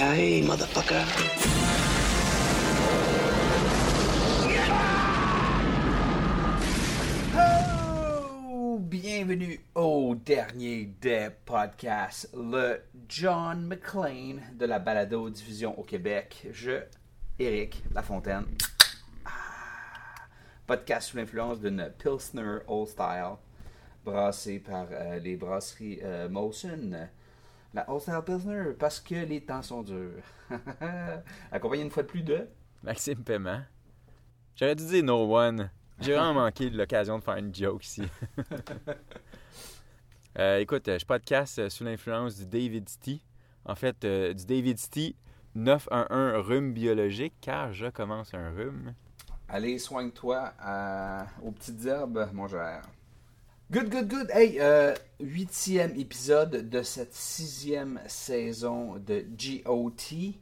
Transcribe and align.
Oh, 0.00 0.04
bienvenue 8.78 9.60
au 9.74 10.14
dernier 10.14 10.84
des 11.00 11.30
podcasts, 11.44 12.30
le 12.32 12.80
John 13.08 13.66
McClane 13.66 14.40
de 14.54 14.66
la 14.66 14.78
balado 14.78 15.28
diffusion 15.30 15.76
au 15.76 15.82
Québec. 15.82 16.46
Je, 16.52 16.84
Eric 17.40 17.82
Lafontaine. 17.92 18.44
Ah, 19.24 19.30
podcast 20.68 21.08
sous 21.08 21.16
l'influence 21.16 21.58
d'une 21.58 21.90
Pilsner 21.98 22.58
Old 22.68 22.86
Style, 22.86 23.34
brassée 24.04 24.60
par 24.60 24.86
euh, 24.92 25.18
les 25.18 25.34
brasseries 25.34 25.98
euh. 26.04 26.28
La 27.74 27.86
Style 27.98 28.14
Pilsner, 28.24 28.72
parce 28.78 28.98
que 29.00 29.14
les 29.14 29.42
temps 29.42 29.62
sont 29.62 29.82
durs. 29.82 30.22
Accompagné 31.52 31.82
une 31.82 31.90
fois 31.90 32.02
de 32.02 32.08
plus 32.08 32.22
de... 32.22 32.46
Maxime 32.82 33.22
Paiement. 33.22 33.60
J'aurais 34.56 34.74
dû 34.74 34.86
dire 34.86 35.04
No 35.04 35.36
One. 35.36 35.70
J'ai 36.00 36.14
vraiment 36.14 36.34
manqué 36.34 36.70
de 36.70 36.78
l'occasion 36.78 37.18
de 37.18 37.24
faire 37.24 37.36
une 37.36 37.54
joke 37.54 37.84
ici. 37.84 38.02
Euh, 40.38 40.58
écoute, 40.58 40.86
je 40.86 41.04
podcast 41.04 41.58
euh, 41.58 41.68
sous 41.68 41.82
l'influence 41.82 42.36
du 42.36 42.46
David 42.46 42.88
Tea. 43.00 43.20
En 43.64 43.74
fait, 43.74 44.04
euh, 44.04 44.32
du 44.32 44.44
David 44.46 44.78
Tea 44.88 45.16
911 45.56 46.46
rhume 46.46 46.72
biologique, 46.72 47.34
car 47.40 47.72
je 47.72 47.86
commence 47.86 48.32
un 48.34 48.50
rhume. 48.50 48.94
Allez, 49.48 49.78
soigne-toi 49.78 50.52
à- 50.60 51.26
aux 51.42 51.50
petites 51.50 51.84
herbes, 51.86 52.28
mon 52.32 52.46
cher. 52.46 52.82
Good, 53.70 53.90
good, 53.90 54.08
good. 54.08 54.30
Hey, 54.30 54.58
euh, 54.60 54.94
huitième 55.20 55.94
épisode 56.00 56.70
de 56.70 56.82
cette 56.82 57.12
sixième 57.12 58.00
saison 58.06 58.96
de 58.96 59.26
GOT. 59.28 60.32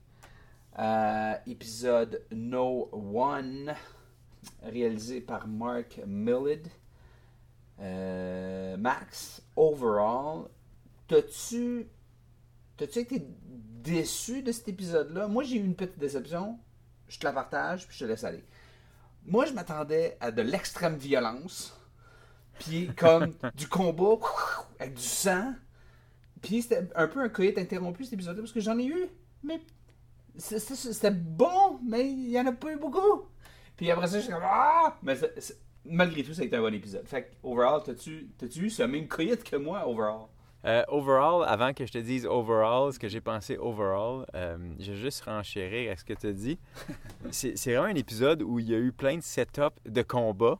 Euh, 0.79 1.35
épisode 1.49 2.23
No 2.31 2.89
One, 2.93 3.75
réalisé 4.63 5.21
par 5.21 5.49
Mark 5.49 6.01
Millard. 6.07 6.71
Euh, 7.81 8.77
Max, 8.77 9.43
overall, 9.57 10.45
t'as-tu 11.09 11.89
été 12.79 13.27
déçu 13.83 14.43
de 14.43 14.53
cet 14.53 14.69
épisode-là? 14.69 15.27
Moi, 15.27 15.43
j'ai 15.43 15.57
eu 15.57 15.65
une 15.65 15.75
petite 15.75 15.99
déception. 15.99 16.61
Je 17.09 17.19
te 17.19 17.25
la 17.25 17.33
partage, 17.33 17.89
puis 17.89 17.97
je 17.99 18.05
te 18.05 18.09
laisse 18.09 18.23
aller. 18.23 18.45
Moi, 19.25 19.47
je 19.47 19.53
m'attendais 19.53 20.17
à 20.21 20.31
de 20.31 20.43
l'extrême 20.43 20.95
violence, 20.95 21.77
puis 22.59 22.91
comme 22.97 23.35
du 23.55 23.69
combat 23.69 24.19
avec 24.79 24.95
du 24.95 25.03
sang. 25.03 25.55
Puis 26.43 26.63
c'était 26.63 26.89
un 26.95 27.09
peu 27.09 27.21
un 27.21 27.29
coït 27.29 27.59
interrompu 27.59 28.05
cet 28.05 28.15
épisode-là, 28.15 28.43
parce 28.43 28.53
que 28.53 28.61
j'en 28.61 28.79
ai 28.79 28.87
eu, 28.87 29.07
mais 29.43 29.61
c'était 30.37 31.11
bon, 31.11 31.79
mais 31.87 32.11
il 32.11 32.31
y 32.31 32.39
en 32.41 32.47
a 32.47 32.53
pas 32.53 32.73
eu 32.73 32.77
beaucoup. 32.77 33.27
Puis 33.77 33.91
après 33.91 34.07
ça, 34.07 34.19
je 34.19 34.25
suis 34.25 34.33
comme 34.33 34.43
Ah! 34.45 34.97
Mais 35.03 35.17
malgré 35.85 36.23
tout, 36.23 36.35
ça 36.35 36.43
a 36.43 36.45
été 36.45 36.57
un 36.57 36.61
bon 36.61 36.75
épisode. 36.75 37.07
Fait 37.07 37.23
que, 37.23 37.29
overall, 37.43 37.83
t'as-tu 37.85 38.29
eu 38.41 38.71
ce 38.71 38.83
même 38.83 39.09
coït 39.09 39.43
que 39.43 39.57
moi, 39.57 39.89
overall? 39.89 40.27
Euh, 40.65 40.83
overall, 40.89 41.45
avant 41.47 41.73
que 41.73 41.87
je 41.87 41.93
te 41.93 41.99
dise 41.99 42.27
overall, 42.27 42.93
ce 42.93 42.99
que 42.99 43.09
j'ai 43.09 43.21
pensé 43.21 43.57
overall, 43.57 44.27
euh, 44.35 44.57
je 44.81 44.93
vais 44.93 44.99
juste 44.99 45.23
renchérir 45.23 45.93
à 45.93 45.97
ce 45.97 46.05
que 46.05 46.13
tu 46.13 46.27
as 46.27 46.33
dit. 46.33 46.59
C'est 47.31 47.55
vraiment 47.67 47.85
un 47.85 47.95
épisode 47.95 48.43
où 48.43 48.59
il 48.59 48.69
y 48.69 48.75
a 48.75 48.79
eu 48.79 48.91
plein 48.91 49.17
de 49.17 49.23
setup 49.23 49.75
de 49.85 50.03
combats, 50.03 50.59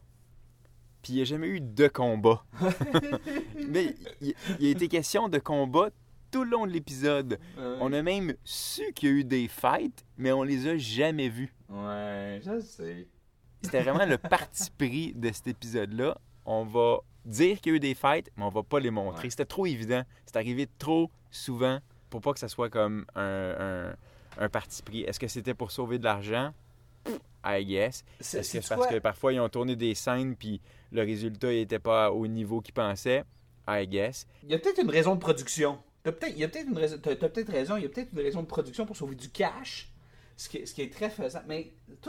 puis 1.07 1.13
il 1.13 1.17
n'y 1.19 1.23
a 1.23 1.25
jamais 1.25 1.47
eu 1.47 1.61
de 1.61 1.87
combat. 1.87 2.45
Mais 3.69 3.95
il, 4.21 4.35
il 4.59 4.67
a 4.67 4.71
été 4.71 4.89
question 4.89 5.29
de 5.29 5.39
combat 5.39 5.91
tout 6.33 6.43
le 6.43 6.51
long 6.51 6.67
de 6.67 6.73
l'épisode. 6.73 7.39
On 7.81 7.93
a 7.93 8.03
même 8.03 8.35
su 8.43 8.93
qu'il 8.93 9.09
y 9.09 9.13
a 9.13 9.15
eu 9.15 9.25
des 9.25 9.47
fights, 9.47 10.05
mais 10.17 10.33
on 10.33 10.43
les 10.43 10.67
a 10.67 10.77
jamais 10.77 11.29
vus. 11.29 11.55
Ouais, 11.69 12.41
je 12.45 12.59
sais. 12.59 13.07
C'était 13.63 13.83
vraiment 13.83 14.05
le 14.05 14.19
parti 14.19 14.69
pris 14.79 15.13
de 15.15 15.31
cet 15.31 15.47
épisode-là. 15.47 16.19
On 16.45 16.65
va 16.65 16.99
dire 17.25 17.61
qu'il 17.61 17.71
y 17.71 17.75
a 17.75 17.77
eu 17.77 17.81
des 17.81 17.95
fights, 17.95 18.29
mais 18.37 18.43
on 18.43 18.49
va 18.49 18.65
pas 18.65 18.81
les 18.81 18.91
montrer. 18.91 19.23
Ouais. 19.23 19.31
C'était 19.31 19.45
trop 19.45 19.65
évident. 19.65 20.03
C'est 20.25 20.35
arrivé 20.37 20.67
trop 20.77 21.13
souvent 21.31 21.79
pour 22.11 22.21
pas 22.21 22.33
que 22.33 22.41
ça 22.41 22.49
soit 22.49 22.69
comme 22.69 23.07
un, 23.15 23.55
un, 23.61 23.97
un 24.39 24.49
parti 24.49 24.83
pris. 24.83 25.03
Est-ce 25.03 25.21
que 25.21 25.29
c'était 25.29 25.55
pour 25.55 25.71
sauver 25.71 26.01
de 26.01 26.05
l'argent? 26.05 26.53
I 27.47 27.65
guess. 27.65 28.05
C'est- 28.21 28.39
Est-ce 28.41 28.53
que 28.59 28.61
c'est 28.63 28.69
parce 28.75 28.87
que 28.89 28.99
parfois 28.99 29.33
ils 29.33 29.41
ont 29.41 29.49
tourné 29.49 29.77
des 29.77 29.95
scènes 29.95 30.35
puis 30.37 30.61
le 30.93 31.03
résultat 31.03 31.49
n'était 31.49 31.79
pas 31.79 32.11
au 32.11 32.27
niveau 32.27 32.61
qu'ils 32.61 32.75
pensaient? 32.75 33.25
I 33.69 33.87
guess. 33.87 34.27
Il 34.43 34.51
y 34.51 34.55
a 34.55 34.59
peut-être 34.59 34.83
une 34.83 34.91
raison 34.91 35.15
de 35.15 35.21
production. 35.21 35.79
T'as 36.03 36.13
peut-être, 36.13 36.35
il 36.35 36.41
y 36.41 36.45
a 36.45 36.49
peut-être 36.49 36.69
une 36.69 36.79
raison, 36.79 36.99
raison, 37.49 37.77
il 37.77 37.83
y 37.83 37.87
a 37.87 37.89
peut-être 37.89 38.13
une 38.13 38.21
raison 38.21 38.41
de 38.43 38.47
production 38.47 38.87
pour 38.87 38.97
sauver 38.97 39.17
du 39.17 39.29
cash, 39.29 39.89
ce 40.37 40.49
qui, 40.49 40.65
ce 40.67 40.73
qui 40.73 40.83
est 40.83 40.93
très 40.93 41.11
faisant. 41.11 41.41
Mais 41.49 41.73